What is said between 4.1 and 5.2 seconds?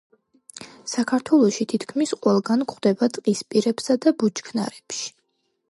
ბუჩქნარებში.